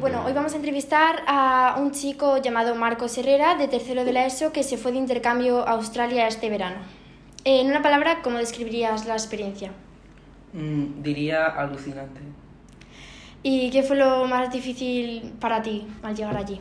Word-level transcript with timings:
hoy 0.00 0.32
vamos 0.32 0.52
a 0.52 0.56
entrevistar 0.56 1.24
a 1.26 1.76
un 1.78 1.90
chico 1.90 2.38
llamado 2.38 2.76
Marcos 2.76 3.18
Herrera, 3.18 3.56
de 3.56 3.66
tercero 3.66 4.04
de 4.04 4.12
la 4.12 4.26
ESO, 4.26 4.52
que 4.52 4.62
se 4.62 4.76
fue 4.76 4.92
de 4.92 4.98
intercambio 4.98 5.66
a 5.66 5.72
Australia 5.72 6.28
este 6.28 6.48
verano. 6.48 6.76
En 7.44 7.66
una 7.66 7.82
palabra, 7.82 8.22
¿cómo 8.22 8.38
describirías 8.38 9.06
la 9.06 9.14
experiencia? 9.14 9.72
Mm, 10.52 11.02
diría 11.02 11.46
alucinante. 11.46 12.20
¿Y 13.42 13.70
qué 13.70 13.82
fue 13.82 13.96
lo 13.96 14.24
más 14.26 14.52
difícil 14.52 15.32
para 15.40 15.62
ti 15.62 15.86
al 16.02 16.14
llegar 16.14 16.36
allí? 16.36 16.60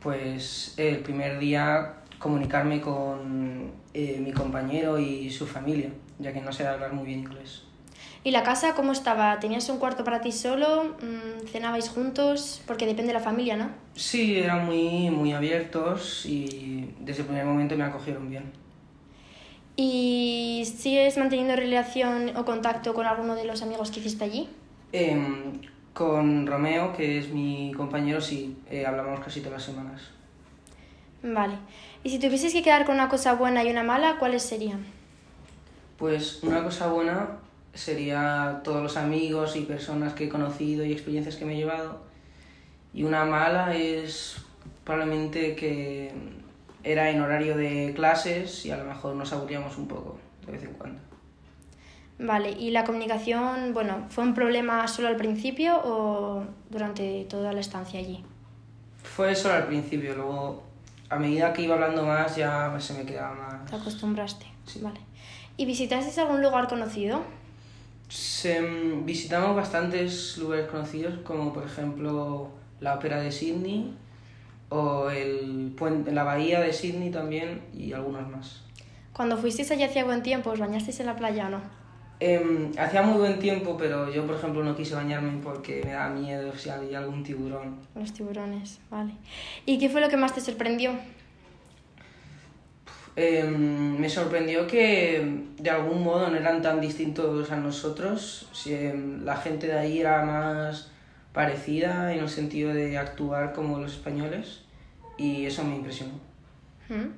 Pues 0.00 0.74
el 0.76 0.98
primer 0.98 1.40
día 1.40 1.94
comunicarme 2.20 2.80
con 2.80 3.72
eh, 3.92 4.20
mi 4.20 4.32
compañero 4.32 4.98
y 4.98 5.28
su 5.30 5.46
familia, 5.46 5.90
ya 6.20 6.32
que 6.32 6.40
no 6.40 6.52
sé 6.52 6.66
hablar 6.66 6.92
muy 6.92 7.06
bien 7.06 7.20
inglés. 7.20 7.64
¿Y 8.26 8.30
la 8.30 8.42
casa 8.42 8.74
cómo 8.74 8.92
estaba? 8.92 9.38
¿Tenías 9.38 9.68
un 9.68 9.76
cuarto 9.76 10.02
para 10.02 10.22
ti 10.22 10.32
solo? 10.32 10.96
Mm, 11.02 11.46
¿Cenabais 11.46 11.90
juntos? 11.90 12.62
Porque 12.66 12.86
depende 12.86 13.12
de 13.12 13.18
la 13.18 13.24
familia, 13.24 13.54
¿no? 13.54 13.68
Sí, 13.94 14.38
eran 14.38 14.64
muy, 14.64 15.10
muy 15.10 15.34
abiertos 15.34 16.24
y 16.24 16.90
desde 17.00 17.20
el 17.20 17.26
primer 17.26 17.44
momento 17.44 17.76
me 17.76 17.84
acogieron 17.84 18.30
bien. 18.30 18.50
¿Y 19.76 20.64
sigues 20.64 21.18
manteniendo 21.18 21.54
relación 21.54 22.34
o 22.34 22.46
contacto 22.46 22.94
con 22.94 23.06
alguno 23.06 23.34
de 23.34 23.44
los 23.44 23.60
amigos 23.60 23.90
que 23.90 24.00
hiciste 24.00 24.24
allí? 24.24 24.48
Em, 24.92 25.60
con 25.92 26.46
Romeo, 26.46 26.94
que 26.96 27.18
es 27.18 27.28
mi 27.28 27.72
compañero, 27.76 28.22
sí, 28.22 28.56
eh, 28.70 28.86
hablamos 28.86 29.20
casi 29.20 29.40
todas 29.40 29.58
las 29.58 29.64
semanas. 29.64 30.00
Vale. 31.22 31.56
¿Y 32.02 32.08
si 32.08 32.18
tuvieses 32.18 32.54
que 32.54 32.62
quedar 32.62 32.86
con 32.86 32.94
una 32.94 33.10
cosa 33.10 33.34
buena 33.34 33.62
y 33.64 33.70
una 33.70 33.82
mala, 33.82 34.16
cuáles 34.18 34.42
serían? 34.42 34.86
Pues 35.98 36.42
una 36.42 36.62
cosa 36.62 36.88
buena 36.88 37.44
sería 37.74 38.60
todos 38.64 38.82
los 38.82 38.96
amigos 38.96 39.56
y 39.56 39.62
personas 39.62 40.14
que 40.14 40.24
he 40.24 40.28
conocido 40.28 40.84
y 40.84 40.92
experiencias 40.92 41.36
que 41.36 41.44
me 41.44 41.54
he 41.54 41.56
llevado. 41.56 42.00
Y 42.92 43.02
una 43.02 43.24
mala 43.24 43.74
es 43.74 44.36
probablemente 44.84 45.56
que 45.56 46.12
era 46.84 47.10
en 47.10 47.20
horario 47.20 47.56
de 47.56 47.92
clases 47.96 48.64
y 48.66 48.70
a 48.70 48.76
lo 48.76 48.84
mejor 48.84 49.16
nos 49.16 49.32
aburríamos 49.32 49.76
un 49.78 49.88
poco 49.88 50.18
de 50.46 50.52
vez 50.52 50.62
en 50.62 50.72
cuando. 50.74 51.00
Vale, 52.18 52.52
¿y 52.52 52.70
la 52.70 52.84
comunicación, 52.84 53.74
bueno, 53.74 54.06
fue 54.08 54.22
un 54.22 54.34
problema 54.34 54.86
solo 54.86 55.08
al 55.08 55.16
principio 55.16 55.80
o 55.84 56.44
durante 56.70 57.24
toda 57.28 57.52
la 57.52 57.60
estancia 57.60 57.98
allí? 57.98 58.24
Fue 59.02 59.34
solo 59.34 59.54
al 59.54 59.66
principio, 59.66 60.14
luego 60.14 60.62
a 61.08 61.18
medida 61.18 61.52
que 61.52 61.62
iba 61.62 61.74
hablando 61.74 62.04
más 62.04 62.36
ya 62.36 62.74
se 62.78 62.94
me 62.94 63.04
quedaba 63.04 63.34
más... 63.34 63.70
Te 63.70 63.76
acostumbraste, 63.76 64.46
Sí. 64.64 64.80
vale. 64.80 65.00
¿Y 65.56 65.66
visitaste 65.66 66.20
algún 66.20 66.40
lugar 66.42 66.68
conocido? 66.68 67.22
Se, 68.08 68.60
mm, 68.60 69.04
visitamos 69.04 69.56
bastantes 69.56 70.38
lugares 70.38 70.66
conocidos, 70.66 71.18
como 71.24 71.52
por 71.52 71.64
ejemplo 71.64 72.50
la 72.80 72.94
ópera 72.94 73.20
de 73.20 73.32
Sydney 73.32 73.96
o 74.68 75.10
el 75.10 75.72
puente, 75.76 76.12
la 76.12 76.24
bahía 76.24 76.60
de 76.60 76.72
Sydney 76.72 77.10
también 77.10 77.62
y 77.72 77.92
algunos 77.92 78.28
más. 78.28 78.62
Cuando 79.12 79.36
fuisteis 79.36 79.70
allí 79.70 79.84
hacía 79.84 80.04
buen 80.04 80.22
tiempo, 80.22 80.50
¿os 80.50 80.58
bañasteis 80.58 81.00
en 81.00 81.06
la 81.06 81.16
playa 81.16 81.46
o 81.46 81.50
no? 81.50 81.60
Em, 82.20 82.72
hacía 82.78 83.02
muy 83.02 83.18
buen 83.18 83.38
tiempo, 83.38 83.76
pero 83.76 84.12
yo 84.12 84.26
por 84.26 84.36
ejemplo 84.36 84.62
no 84.64 84.76
quise 84.76 84.94
bañarme 84.94 85.40
porque 85.42 85.82
me 85.84 85.92
daba 85.92 86.10
miedo 86.10 86.56
si 86.56 86.70
había 86.70 86.98
algún 86.98 87.22
tiburón. 87.22 87.76
Los 87.94 88.12
tiburones, 88.12 88.78
vale. 88.90 89.12
¿Y 89.66 89.78
qué 89.78 89.88
fue 89.88 90.00
lo 90.00 90.08
que 90.08 90.16
más 90.16 90.34
te 90.34 90.40
sorprendió? 90.40 90.92
Em, 93.16 93.96
me 93.98 94.08
sorprendió 94.08 94.66
que 94.66 95.44
de 95.58 95.70
algún 95.70 96.02
modo 96.02 96.28
no 96.28 96.36
eran 96.36 96.62
tan 96.62 96.80
distintos 96.80 97.50
a 97.52 97.56
nosotros. 97.56 98.48
Si, 98.52 98.74
em, 98.74 99.24
la 99.24 99.36
gente 99.36 99.68
de 99.68 99.78
ahí 99.78 100.00
era 100.00 100.24
más 100.24 100.90
parecida 101.32 102.12
en 102.12 102.20
el 102.20 102.28
sentido 102.28 102.72
de 102.74 102.98
actuar 102.98 103.52
como 103.52 103.78
los 103.78 103.92
españoles 103.92 104.62
y 105.16 105.46
eso 105.46 105.64
me 105.64 105.76
impresionó, 105.76 106.14
¿Mm? 106.88 107.08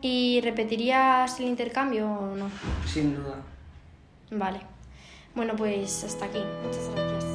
¿Y 0.00 0.40
repetirías 0.42 1.38
el 1.38 1.46
intercambio 1.46 2.10
o 2.10 2.36
no? 2.36 2.50
sin 2.86 3.14
duda. 3.14 3.36
Vale. 4.30 4.60
Bueno, 5.34 5.54
pues 5.56 6.04
hasta 6.04 6.24
aquí. 6.26 6.40
Muchas 6.64 6.90
gracias. 6.94 7.31